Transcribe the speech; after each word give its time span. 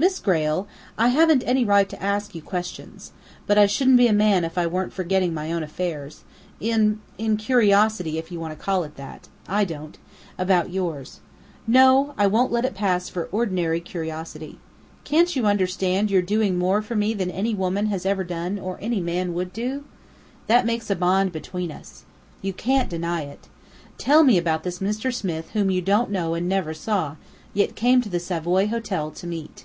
Miss 0.00 0.20
Grayle, 0.20 0.68
I 0.96 1.08
haven't 1.08 1.42
any 1.44 1.64
right 1.64 1.88
to 1.88 2.00
ask 2.00 2.32
you 2.32 2.40
questions. 2.40 3.10
But 3.48 3.58
I 3.58 3.66
shouldn't 3.66 3.96
be 3.96 4.06
a 4.06 4.12
man 4.12 4.44
if 4.44 4.56
I 4.56 4.64
weren't 4.64 4.92
forgetting 4.92 5.34
my 5.34 5.50
own 5.52 5.64
affairs 5.64 6.22
in 6.60 7.00
in 7.18 7.36
curiosity, 7.36 8.16
if 8.16 8.30
you 8.30 8.38
want 8.38 8.56
to 8.56 8.64
call 8.64 8.84
it 8.84 8.94
that 8.94 9.26
(I 9.48 9.64
don't!), 9.64 9.98
about 10.38 10.70
yours. 10.70 11.18
No! 11.66 12.14
I 12.16 12.28
won't 12.28 12.52
let 12.52 12.64
it 12.64 12.76
pass 12.76 13.08
for 13.08 13.28
ordinary 13.32 13.80
curiosity. 13.80 14.60
Can't 15.02 15.34
you 15.34 15.46
understand 15.46 16.12
you're 16.12 16.22
doing 16.22 16.52
for 16.82 16.94
me 16.94 17.08
more 17.08 17.16
than 17.18 17.30
any 17.32 17.52
woman 17.56 17.92
ever 17.92 18.22
has 18.22 18.28
done, 18.28 18.56
or 18.56 18.78
any 18.80 19.00
man 19.00 19.34
would 19.34 19.52
do? 19.52 19.82
That 20.46 20.60
does 20.60 20.66
make 20.68 20.88
a 20.88 20.94
bond 20.94 21.32
between 21.32 21.72
us. 21.72 22.04
You 22.40 22.52
can't 22.52 22.88
deny 22.88 23.22
it. 23.22 23.48
Tell 23.98 24.22
me 24.22 24.38
about 24.38 24.62
this 24.62 24.78
Mr. 24.78 25.12
Smith 25.12 25.50
whom 25.54 25.72
you 25.72 25.82
don't 25.82 26.12
know 26.12 26.34
and 26.34 26.48
never 26.48 26.72
saw, 26.72 27.16
yet 27.52 27.74
came 27.74 28.00
to 28.02 28.08
the 28.08 28.20
Savoy 28.20 28.68
Hotel 28.68 29.10
to 29.10 29.26
meet." 29.26 29.64